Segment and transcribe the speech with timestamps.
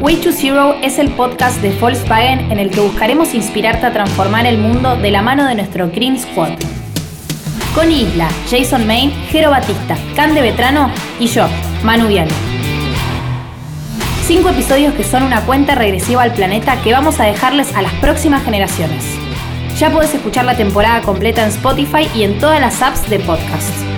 [0.00, 4.46] Way to Zero es el podcast de Volkswagen en el que buscaremos inspirarte a transformar
[4.46, 6.52] el mundo de la mano de nuestro Green Squad.
[7.74, 10.88] Con Isla, Jason Main, Jero Batista, Cande Vetrano
[11.18, 11.48] y yo,
[11.82, 12.28] Manu Vial.
[14.24, 17.92] Cinco episodios que son una cuenta regresiva al planeta que vamos a dejarles a las
[17.94, 19.04] próximas generaciones.
[19.80, 23.97] Ya puedes escuchar la temporada completa en Spotify y en todas las apps de podcasts.